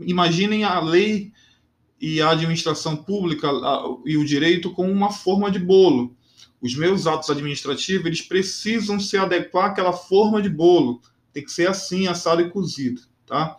imaginem 0.00 0.64
a 0.64 0.80
lei 0.80 1.32
e 2.00 2.20
a 2.20 2.30
administração 2.30 2.96
pública 2.96 3.48
e 4.04 4.16
o 4.16 4.24
direito 4.24 4.70
como 4.72 4.90
uma 4.90 5.12
forma 5.12 5.50
de 5.50 5.58
bolo 5.58 6.16
os 6.64 6.74
meus 6.74 7.06
atos 7.06 7.28
administrativos 7.28 8.06
eles 8.06 8.22
precisam 8.22 8.98
se 8.98 9.18
adequar 9.18 9.66
àquela 9.66 9.92
forma 9.92 10.40
de 10.40 10.48
bolo. 10.48 11.02
Tem 11.30 11.44
que 11.44 11.52
ser 11.52 11.68
assim, 11.68 12.06
assado 12.06 12.40
e 12.40 12.48
cozido, 12.48 13.02
tá? 13.26 13.58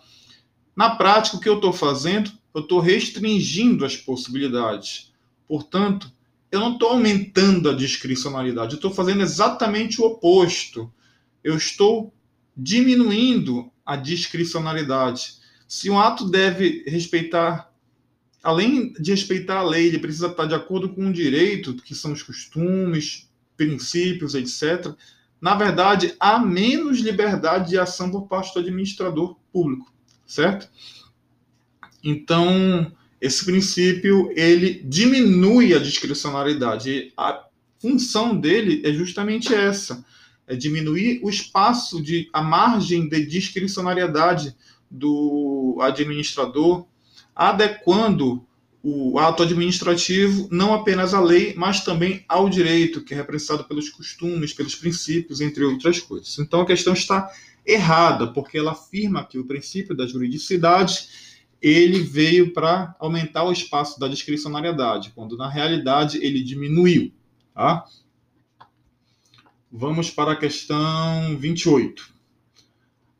Na 0.75 0.95
prática, 0.95 1.37
o 1.37 1.39
que 1.39 1.47
eu 1.47 1.57
estou 1.57 1.71
fazendo? 1.71 2.31
Eu 2.51 2.61
estou 2.61 2.79
restringindo 2.79 3.85
as 3.85 3.95
possibilidades. 3.95 5.13
Portanto, 5.47 6.11
eu 6.51 6.59
não 6.59 6.73
estou 6.73 6.89
aumentando 6.89 7.69
a 7.69 7.75
discricionalidade, 7.75 8.71
eu 8.71 8.77
estou 8.77 8.91
fazendo 8.91 9.21
exatamente 9.21 10.01
o 10.01 10.05
oposto. 10.05 10.91
Eu 11.43 11.55
estou 11.55 12.11
diminuindo 12.57 13.71
a 13.85 13.95
discricionalidade. 13.95 15.35
Se 15.67 15.91
um 15.91 15.99
ato 15.99 16.27
deve 16.27 16.83
respeitar 16.87 17.71
além 18.45 18.93
de 18.93 19.09
respeitar 19.09 19.57
a 19.57 19.63
lei, 19.63 19.87
ele 19.87 19.97
precisa 19.97 20.27
estar 20.27 20.45
de 20.45 20.53
acordo 20.53 20.89
com 20.89 21.09
o 21.09 21.13
direito, 21.13 21.73
que 21.73 21.95
são 21.95 22.13
os 22.13 22.21
costumes, 22.21 23.27
princípios, 23.57 24.35
etc. 24.35 24.93
na 25.41 25.55
verdade, 25.55 26.13
há 26.19 26.37
menos 26.37 26.99
liberdade 26.99 27.69
de 27.69 27.79
ação 27.79 28.11
por 28.11 28.27
parte 28.27 28.53
do 28.53 28.59
administrador 28.59 29.35
público, 29.51 29.91
certo? 30.27 30.69
Então, 32.03 32.91
esse 33.19 33.43
princípio 33.43 34.31
ele 34.35 34.83
diminui 34.85 35.73
a 35.73 35.79
discricionariedade. 35.79 37.11
A 37.17 37.47
função 37.79 38.39
dele 38.39 38.83
é 38.85 38.93
justamente 38.93 39.55
essa: 39.55 40.05
é 40.45 40.55
diminuir 40.55 41.19
o 41.23 41.29
espaço 41.31 41.99
de 41.99 42.29
a 42.31 42.43
margem 42.43 43.09
de 43.09 43.25
discricionariedade 43.25 44.55
do 44.91 45.79
administrador, 45.81 46.85
adequando 47.35 48.45
o 48.81 49.17
ato 49.17 49.41
administrativo 49.41 50.47
não 50.51 50.73
apenas 50.73 51.13
à 51.13 51.19
lei, 51.19 51.55
mas 51.57 51.83
também 51.83 52.23
ao 52.29 52.47
direito, 52.47 53.03
que 53.03 53.13
é 53.15 53.17
representado 53.17 53.63
pelos 53.63 53.89
costumes, 53.89 54.53
pelos 54.53 54.75
princípios, 54.75 55.41
entre 55.41 55.63
outras 55.63 55.99
coisas. 55.99 56.37
Então 56.37 56.61
a 56.61 56.65
questão 56.67 56.93
está 56.93 57.31
errada, 57.65 58.27
porque 58.27 58.59
ela 58.59 58.73
afirma 58.73 59.25
que 59.25 59.39
o 59.39 59.45
princípio 59.45 59.95
da 59.95 60.05
juridicidade 60.05 61.25
ele 61.59 61.99
veio 61.99 62.53
para 62.53 62.95
aumentar 62.99 63.43
o 63.43 63.51
espaço 63.51 63.99
da 63.99 64.07
discricionariedade, 64.07 65.11
quando 65.15 65.35
na 65.35 65.49
realidade 65.49 66.19
ele 66.21 66.43
diminuiu. 66.43 67.11
Tá? 67.55 67.85
Vamos 69.71 70.11
para 70.11 70.33
a 70.33 70.35
questão 70.35 71.35
28. 71.37 72.13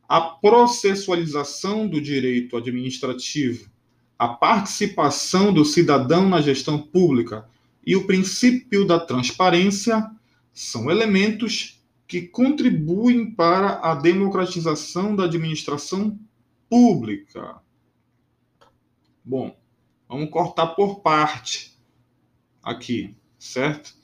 A 0.08 0.20
processualização 0.20 1.88
do 1.88 2.00
direito 2.00 2.56
administrativo, 2.56 3.68
a 4.18 4.28
participação 4.28 5.52
do 5.52 5.64
cidadão 5.64 6.28
na 6.28 6.40
gestão 6.40 6.78
pública 6.78 7.46
e 7.84 7.94
o 7.94 8.06
princípio 8.06 8.86
da 8.86 8.98
transparência 8.98 10.10
são 10.52 10.90
elementos 10.90 11.82
que 12.06 12.22
contribuem 12.22 13.30
para 13.30 13.80
a 13.80 13.94
democratização 13.94 15.14
da 15.14 15.24
administração 15.24 16.18
pública. 16.68 17.60
Bom, 19.24 19.56
vamos 20.08 20.30
cortar 20.30 20.68
por 20.68 21.00
parte 21.00 21.76
aqui, 22.62 23.14
certo? 23.38 23.94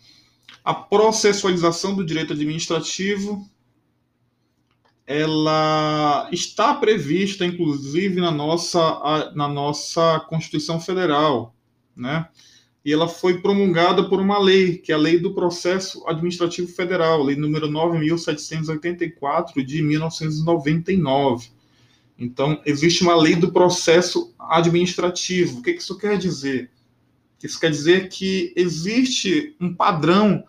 A 0.65 0.75
processualização 0.75 1.95
do 1.95 2.05
direito 2.05 2.33
administrativo 2.33 3.49
ela 5.13 6.29
está 6.33 6.75
prevista, 6.75 7.45
inclusive, 7.45 8.21
na 8.21 8.31
nossa, 8.31 9.33
na 9.35 9.47
nossa 9.47 10.21
Constituição 10.21 10.81
Federal, 10.81 11.55
né? 11.95 12.29
E 12.85 12.93
ela 12.93 13.07
foi 13.07 13.41
promulgada 13.41 14.09
por 14.09 14.21
uma 14.21 14.39
lei, 14.39 14.79
que 14.79 14.91
é 14.91 14.95
a 14.95 14.99
Lei 14.99 15.19
do 15.19 15.35
Processo 15.35 16.03
Administrativo 16.09 16.67
Federal, 16.67 17.23
Lei 17.23 17.37
número 17.37 17.69
9.784 17.69 19.65
de 19.65 19.83
1999. 19.83 21.51
Então, 22.19 22.61
existe 22.67 23.03
uma 23.03 23.15
lei 23.15 23.37
do 23.37 23.53
processo 23.53 24.35
administrativo. 24.39 25.59
O 25.59 25.63
que 25.63 25.73
isso 25.73 25.97
quer 25.99 26.19
dizer? 26.19 26.71
Isso 27.43 27.59
quer 27.59 27.71
dizer 27.71 28.09
que 28.09 28.53
existe 28.57 29.55
um 29.61 29.75
padrão 29.75 30.45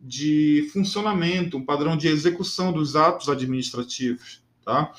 de 0.00 0.68
funcionamento, 0.72 1.56
um 1.56 1.64
padrão 1.64 1.96
de 1.96 2.08
execução 2.08 2.72
dos 2.72 2.96
atos 2.96 3.28
administrativos, 3.28 4.42
tá? 4.64 4.92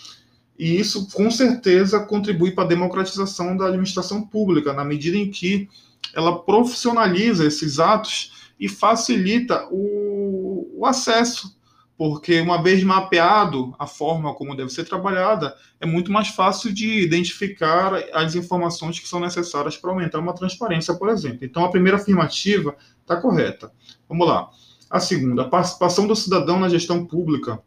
E 0.57 0.79
isso, 0.79 1.07
com 1.11 1.29
certeza, 1.29 1.99
contribui 1.99 2.51
para 2.51 2.63
a 2.63 2.67
democratização 2.67 3.55
da 3.55 3.67
administração 3.67 4.23
pública, 4.25 4.73
na 4.73 4.83
medida 4.83 5.15
em 5.15 5.29
que 5.29 5.69
ela 6.15 6.39
profissionaliza 6.39 7.45
esses 7.45 7.79
atos 7.79 8.49
e 8.59 8.67
facilita 8.67 9.67
o, 9.69 10.67
o 10.75 10.85
acesso 10.85 11.57
porque 11.97 12.39
uma 12.39 12.61
vez 12.61 12.83
mapeado 12.83 13.75
a 13.79 13.87
forma 13.87 14.33
como 14.35 14.55
deve 14.55 14.69
ser 14.69 14.85
trabalhada, 14.85 15.55
é 15.79 15.85
muito 15.85 16.11
mais 16.11 16.27
fácil 16.27 16.71
de 16.71 17.01
identificar 17.01 17.95
as 18.13 18.35
informações 18.35 18.99
que 18.99 19.07
são 19.07 19.19
necessárias 19.19 19.75
para 19.75 19.89
aumentar 19.89 20.19
uma 20.19 20.35
transparência, 20.35 20.93
por 20.93 21.09
exemplo. 21.09 21.39
Então, 21.41 21.65
a 21.65 21.71
primeira 21.71 21.97
afirmativa 21.97 22.75
está 23.01 23.19
correta. 23.19 23.71
Vamos 24.07 24.27
lá. 24.27 24.49
A 24.89 24.99
segunda, 24.99 25.43
a 25.43 25.49
participação 25.49 26.07
do 26.07 26.15
cidadão 26.15 26.59
na 26.59 26.69
gestão 26.69 27.05
pública 27.05 27.61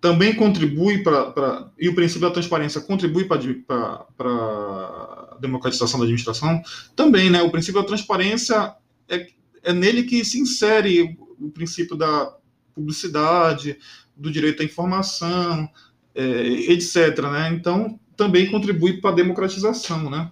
também 0.00 0.34
contribui 0.34 1.02
para. 1.02 1.70
E 1.78 1.88
o 1.88 1.94
princípio 1.94 2.22
da 2.28 2.32
transparência 2.32 2.80
contribui 2.80 3.24
para 3.24 4.06
a 4.16 5.38
democratização 5.40 5.98
da 5.98 6.04
administração? 6.04 6.62
Também, 6.94 7.30
né? 7.30 7.42
O 7.42 7.50
princípio 7.50 7.80
da 7.80 7.86
transparência 7.86 8.74
é, 9.08 9.28
é 9.62 9.72
nele 9.72 10.04
que 10.04 10.24
se 10.24 10.38
insere 10.38 11.18
o 11.38 11.50
princípio 11.50 11.96
da 11.96 12.36
publicidade, 12.74 13.78
do 14.16 14.30
direito 14.30 14.62
à 14.62 14.64
informação, 14.64 15.68
é, 16.14 16.46
etc. 16.72 17.20
Né? 17.22 17.54
Então, 17.54 17.98
também 18.16 18.50
contribui 18.50 19.00
para 19.00 19.10
a 19.10 19.14
democratização. 19.14 20.08
Né? 20.10 20.30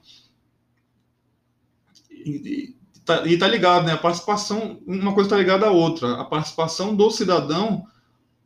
E 2.10 2.75
está 3.06 3.46
tá 3.46 3.48
ligado, 3.48 3.86
né? 3.86 3.92
A 3.92 3.98
participação, 3.98 4.80
uma 4.86 5.12
coisa 5.12 5.28
está 5.28 5.36
ligada 5.36 5.66
à 5.66 5.70
outra. 5.70 6.14
A 6.14 6.24
participação 6.24 6.94
do 6.94 7.10
cidadão 7.10 7.86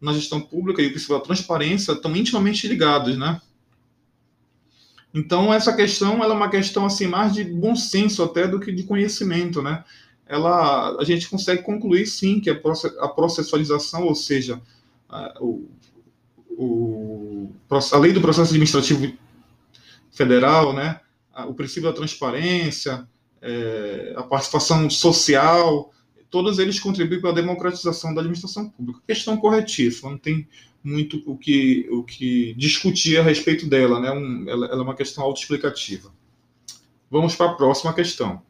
na 0.00 0.12
gestão 0.12 0.40
pública 0.40 0.80
e 0.82 0.86
o 0.86 0.90
princípio 0.90 1.18
da 1.18 1.24
transparência 1.24 1.92
estão 1.92 2.14
intimamente 2.16 2.66
ligados, 2.66 3.16
né? 3.16 3.40
Então, 5.12 5.52
essa 5.52 5.74
questão 5.74 6.22
ela 6.22 6.34
é 6.34 6.36
uma 6.36 6.48
questão 6.48 6.86
assim 6.86 7.06
mais 7.06 7.34
de 7.34 7.42
bom 7.42 7.74
senso 7.74 8.22
até 8.22 8.46
do 8.46 8.60
que 8.60 8.70
de 8.70 8.84
conhecimento, 8.84 9.60
né? 9.60 9.84
ela, 10.30 10.96
a 10.96 11.02
gente 11.02 11.28
consegue 11.28 11.62
concluir 11.62 12.06
sim 12.06 12.38
que 12.38 12.48
a 12.48 13.08
processualização, 13.08 14.04
ou 14.04 14.14
seja, 14.14 14.62
a, 15.08 15.34
o, 15.40 15.68
o, 16.50 17.52
a 17.68 17.98
lei 17.98 18.12
do 18.12 18.20
processo 18.20 18.50
administrativo 18.50 19.12
federal, 20.12 20.72
né, 20.72 21.00
o 21.48 21.52
princípio 21.52 21.90
da 21.90 21.92
transparência, 21.92 23.08
é, 23.42 24.14
a 24.16 24.22
participação 24.22 24.88
social, 24.90 25.92
todos 26.30 26.58
eles 26.58 26.78
contribuem 26.78 27.20
para 27.20 27.30
a 27.30 27.34
democratização 27.34 28.14
da 28.14 28.20
administração 28.20 28.68
pública. 28.68 29.00
Questão 29.06 29.36
corretíssima, 29.36 30.10
não 30.10 30.18
tem 30.18 30.46
muito 30.82 31.22
o 31.26 31.36
que, 31.36 31.86
o 31.90 32.02
que 32.02 32.54
discutir 32.54 33.18
a 33.18 33.22
respeito 33.22 33.66
dela, 33.66 34.00
né? 34.00 34.10
Um, 34.10 34.48
ela, 34.48 34.66
ela 34.66 34.80
é 34.80 34.82
uma 34.82 34.96
questão 34.96 35.24
autoexplicativa. 35.24 36.12
Vamos 37.10 37.34
para 37.34 37.50
a 37.50 37.54
próxima 37.54 37.92
questão. 37.92 38.40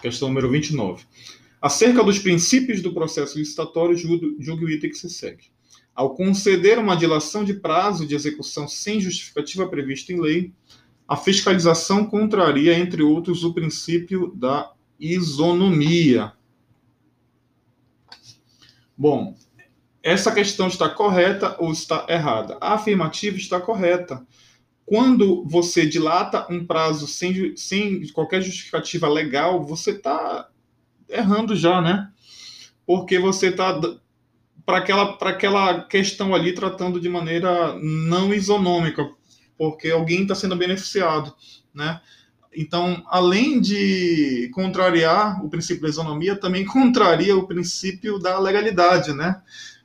Questão 0.00 0.28
número 0.28 0.50
29. 0.50 1.04
Acerca 1.60 2.02
dos 2.02 2.18
princípios 2.18 2.80
do 2.80 2.92
processo 2.92 3.38
licitatório, 3.38 3.96
julgue 3.96 4.64
o 4.64 4.70
item 4.70 4.90
que 4.90 4.96
se 4.96 5.10
segue. 5.10 5.44
Ao 5.94 6.14
conceder 6.14 6.78
uma 6.78 6.96
dilação 6.96 7.44
de 7.44 7.54
prazo 7.54 8.06
de 8.06 8.14
execução 8.14 8.66
sem 8.66 9.00
justificativa 9.00 9.68
prevista 9.68 10.12
em 10.12 10.20
lei, 10.20 10.52
a 11.10 11.16
fiscalização 11.16 12.06
contraria, 12.06 12.78
entre 12.78 13.02
outros, 13.02 13.42
o 13.42 13.52
princípio 13.52 14.32
da 14.36 14.70
isonomia. 14.96 16.32
Bom, 18.96 19.34
essa 20.04 20.30
questão 20.30 20.68
está 20.68 20.88
correta 20.88 21.56
ou 21.58 21.72
está 21.72 22.06
errada? 22.08 22.56
A 22.60 22.74
afirmativa 22.74 23.36
está 23.36 23.60
correta 23.60 24.24
quando 24.86 25.44
você 25.48 25.84
dilata 25.84 26.46
um 26.48 26.64
prazo 26.64 27.08
sem, 27.08 27.56
sem 27.56 28.06
qualquer 28.12 28.40
justificativa 28.40 29.08
legal, 29.08 29.64
você 29.64 29.90
está 29.90 30.48
errando 31.08 31.56
já, 31.56 31.80
né? 31.80 32.08
Porque 32.86 33.18
você 33.18 33.48
está 33.48 33.80
para 34.64 34.78
aquela, 34.78 35.18
aquela 35.22 35.82
questão 35.82 36.32
ali 36.32 36.52
tratando 36.52 37.00
de 37.00 37.08
maneira 37.08 37.76
não 37.82 38.32
isonômica, 38.32 39.10
porque 39.60 39.90
alguém 39.90 40.22
está 40.22 40.34
sendo 40.34 40.56
beneficiado, 40.56 41.34
né? 41.74 42.00
Então, 42.56 43.04
além 43.08 43.60
de 43.60 44.50
contrariar 44.54 45.44
o 45.44 45.50
princípio 45.50 45.82
da 45.82 45.88
isonomia, 45.90 46.34
também 46.34 46.64
contraria 46.64 47.36
o 47.36 47.46
princípio 47.46 48.18
da 48.18 48.38
legalidade, 48.38 49.12
né? 49.12 49.42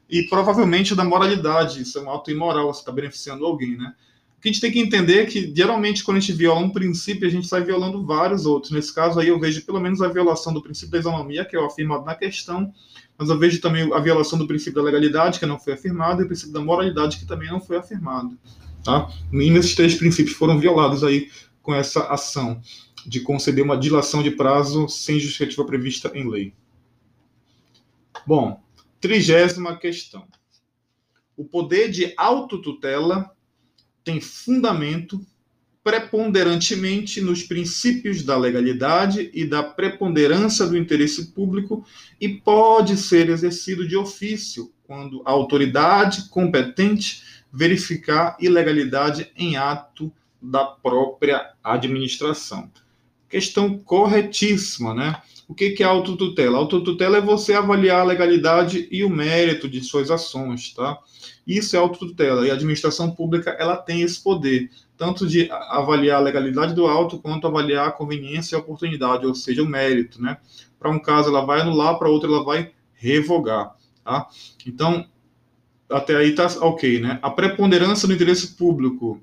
E 0.09 0.23
provavelmente 0.29 0.95
da 0.95 1.03
moralidade. 1.03 1.81
Isso 1.81 1.99
é 1.99 2.01
um 2.01 2.09
ato 2.09 2.31
imoral, 2.31 2.73
você 2.73 2.79
está 2.79 2.91
beneficiando 2.93 3.45
alguém, 3.45 3.75
né? 3.75 3.93
que 4.39 4.49
a 4.49 4.51
gente 4.51 4.61
tem 4.61 4.71
que 4.71 4.79
entender 4.79 5.23
é 5.23 5.25
que, 5.25 5.51
geralmente, 5.53 6.03
quando 6.03 6.17
a 6.17 6.19
gente 6.19 6.31
viola 6.31 6.61
um 6.61 6.69
princípio, 6.69 7.27
a 7.27 7.31
gente 7.31 7.47
sai 7.47 7.63
violando 7.63 8.05
vários 8.05 8.45
outros. 8.45 8.71
Nesse 8.71 8.93
caso 8.93 9.19
aí, 9.19 9.29
eu 9.29 9.39
vejo 9.39 9.65
pelo 9.65 9.79
menos 9.79 10.03
a 10.03 10.07
violação 10.07 10.53
do 10.53 10.61
princípio 10.61 10.91
da 10.91 10.99
isonomia, 10.99 11.43
que 11.43 11.55
é 11.55 11.59
o 11.59 11.65
afirmado 11.65 12.05
na 12.05 12.13
questão, 12.13 12.71
mas 13.17 13.27
eu 13.27 13.39
vejo 13.39 13.59
também 13.59 13.91
a 13.91 13.99
violação 13.99 14.37
do 14.37 14.45
princípio 14.45 14.75
da 14.75 14.83
legalidade, 14.83 15.39
que 15.39 15.47
não 15.47 15.59
foi 15.59 15.73
afirmado, 15.73 16.21
e 16.21 16.25
o 16.25 16.27
princípio 16.27 16.53
da 16.53 16.61
moralidade, 16.61 17.17
que 17.17 17.25
também 17.25 17.49
não 17.49 17.59
foi 17.59 17.77
afirmado. 17.77 18.37
Tá? 18.85 19.11
E 19.33 19.49
esses 19.49 19.73
três 19.73 19.95
princípios 19.95 20.37
foram 20.37 20.59
violados 20.59 21.03
aí 21.03 21.31
com 21.63 21.73
essa 21.73 22.05
ação 22.05 22.61
de 23.03 23.19
conceder 23.19 23.63
uma 23.63 23.77
dilação 23.77 24.21
de 24.21 24.29
prazo 24.29 24.87
sem 24.87 25.19
justificativa 25.19 25.65
prevista 25.65 26.11
em 26.13 26.29
lei. 26.29 26.53
Bom, 28.27 28.61
trigésima 29.01 29.75
questão. 29.75 30.27
O 31.35 31.43
poder 31.43 31.89
de 31.89 32.13
autotutela 32.15 33.35
tem 34.03 34.21
fundamento 34.21 35.25
preponderantemente 35.83 37.21
nos 37.21 37.43
princípios 37.43 38.23
da 38.23 38.37
legalidade 38.37 39.29
e 39.33 39.45
da 39.45 39.61
preponderância 39.61 40.65
do 40.65 40.77
interesse 40.77 41.31
público 41.31 41.85
e 42.19 42.29
pode 42.29 42.97
ser 42.97 43.29
exercido 43.29 43.87
de 43.87 43.95
ofício 43.95 44.71
quando 44.83 45.21
a 45.25 45.31
autoridade 45.31 46.29
competente 46.29 47.34
verificar 47.55 48.35
ilegalidade 48.39 49.31
em 49.37 49.55
ato 49.55 50.11
da 50.41 50.65
própria 50.65 51.53
administração. 51.63 52.69
Questão 53.29 53.77
corretíssima, 53.77 54.93
né? 54.93 55.21
O 55.47 55.53
que 55.53 55.75
é 55.79 55.83
autotutela? 55.83 56.57
Autotutela 56.57 57.17
é 57.17 57.21
você 57.21 57.53
avaliar 57.53 58.01
a 58.01 58.03
legalidade 58.03 58.87
e 58.91 59.03
o 59.03 59.09
mérito 59.09 59.69
de 59.69 59.81
suas 59.81 60.11
ações, 60.11 60.73
tá? 60.73 60.99
Isso 61.47 61.75
é 61.75 61.79
autotutela 61.79 62.45
e 62.45 62.51
a 62.51 62.55
administração 62.55 63.11
pública 63.11 63.51
ela 63.51 63.77
tem 63.77 64.01
esse 64.01 64.21
poder, 64.21 64.69
tanto 64.97 65.25
de 65.25 65.49
avaliar 65.51 66.17
a 66.17 66.23
legalidade 66.23 66.73
do 66.73 66.85
auto 66.87 67.19
quanto 67.19 67.47
avaliar 67.47 67.87
a 67.87 67.91
conveniência 67.91 68.55
e 68.55 68.57
a 68.57 68.59
oportunidade, 68.59 69.25
ou 69.25 69.33
seja, 69.33 69.63
o 69.63 69.67
mérito, 69.67 70.21
né? 70.21 70.37
Para 70.77 70.89
um 70.89 70.99
caso 70.99 71.29
ela 71.29 71.45
vai 71.45 71.61
anular, 71.61 71.97
para 71.97 72.09
outro 72.09 72.33
ela 72.33 72.43
vai 72.43 72.71
revogar, 72.95 73.75
tá? 74.03 74.27
Então, 74.65 75.05
até 75.89 76.15
aí 76.15 76.33
tá 76.33 76.47
ok, 76.61 76.99
né? 76.99 77.19
A 77.21 77.29
preponderância 77.29 78.07
do 78.07 78.13
interesse 78.13 78.55
público, 78.55 79.21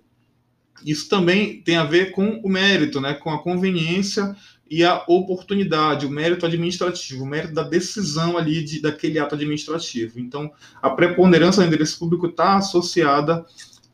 isso 0.85 1.09
também 1.09 1.61
tem 1.61 1.77
a 1.77 1.85
ver 1.85 2.13
com 2.13 2.41
o 2.43 2.49
mérito, 2.49 3.01
né? 3.01 3.15
Com 3.15 3.31
a 3.31 3.43
conveniência 3.43 4.35
e 4.71 4.83
a 4.83 5.05
oportunidade, 5.07 6.07
o 6.07 6.11
mérito 6.11 6.47
administrativo, 6.47 7.25
o 7.25 7.27
mérito 7.27 7.53
da 7.53 7.63
decisão 7.63 8.39
ali 8.39 8.65
de, 8.65 8.81
daquele 8.81 9.19
ato 9.19 9.35
administrativo. 9.35 10.19
Então, 10.19 10.51
a 10.81 10.89
preponderância 10.89 11.63
do 11.63 11.69
interesse 11.69 11.99
público 11.99 12.27
está 12.27 12.57
associada 12.57 13.45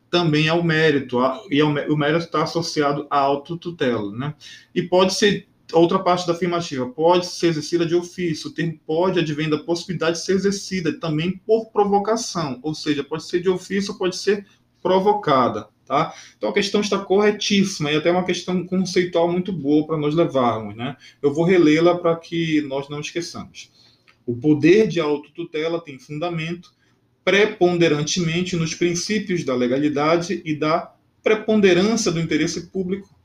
também 0.09 0.47
ao 0.47 0.63
mérito, 0.63 1.19
a, 1.19 1.43
e 1.51 1.59
ao, 1.59 1.69
o 1.69 1.97
mérito 1.97 2.25
está 2.25 2.43
associado 2.43 3.05
à 3.09 3.19
autotutela, 3.19 4.09
né? 4.11 4.33
E 4.73 4.81
pode 4.81 5.13
ser 5.15 5.48
outra 5.73 5.99
parte 5.99 6.25
da 6.25 6.33
afirmativa, 6.33 6.87
pode 6.87 7.27
ser 7.27 7.47
exercida 7.47 7.85
de 7.85 7.95
ofício, 7.95 8.49
o 8.49 8.53
termo 8.53 8.79
pode 8.85 9.19
advém 9.19 9.49
da 9.49 9.59
possibilidade 9.59 10.17
de 10.17 10.25
ser 10.25 10.33
exercida 10.33 10.99
também 10.99 11.39
por 11.45 11.71
provocação, 11.71 12.59
ou 12.63 12.73
seja, 12.73 13.03
pode 13.03 13.23
ser 13.23 13.41
de 13.41 13.49
ofício, 13.49 13.97
pode 13.97 14.17
ser 14.17 14.45
provocada, 14.81 15.67
tá? 15.85 16.13
Então 16.37 16.49
a 16.49 16.53
questão 16.53 16.81
está 16.81 16.97
corretíssima 16.97 17.91
e 17.91 17.97
até 17.97 18.11
uma 18.11 18.23
questão 18.23 18.65
conceitual 18.65 19.31
muito 19.31 19.51
boa 19.51 19.85
para 19.85 19.97
nós 19.97 20.15
levarmos, 20.15 20.75
né? 20.75 20.95
Eu 21.21 21.33
vou 21.33 21.43
relê-la 21.43 21.97
para 21.97 22.15
que 22.15 22.61
nós 22.61 22.89
não 22.89 22.99
esqueçamos. 22.99 23.71
O 24.25 24.35
poder 24.35 24.87
de 24.87 24.99
autotutela 24.99 25.81
tem 25.81 25.99
fundamento 25.99 26.71
preponderantemente 27.23 28.55
nos 28.55 28.73
princípios 28.73 29.43
da 29.43 29.53
legalidade 29.53 30.41
e 30.45 30.55
da 30.55 30.93
preponderância 31.21 32.11
do 32.11 32.19
interesse 32.19 32.67
público 32.67 33.18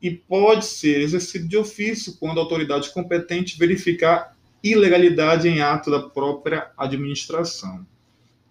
e 0.00 0.10
pode 0.10 0.64
ser 0.64 1.00
exercido 1.00 1.48
de 1.48 1.56
ofício 1.56 2.16
quando 2.18 2.38
a 2.38 2.42
autoridade 2.42 2.92
competente 2.92 3.58
verificar 3.58 4.36
ilegalidade 4.62 5.48
em 5.48 5.60
ato 5.60 5.90
da 5.90 6.00
própria 6.00 6.70
administração. 6.76 7.86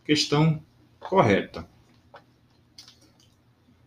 Questão 0.03 0.61
correta. 0.99 1.67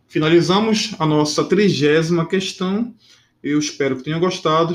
Finalizamos 0.07 0.95
a 0.99 1.05
nossa 1.05 1.43
trigésima 1.43 2.27
questão. 2.27 2.95
Eu 3.43 3.59
espero 3.59 3.97
que 3.97 4.03
tenham 4.03 4.19
gostado. 4.19 4.73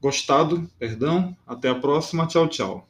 Gostado, 0.00 0.70
perdão. 0.78 1.36
Até 1.46 1.68
a 1.68 1.74
próxima. 1.74 2.26
Tchau, 2.26 2.48
tchau. 2.48 2.87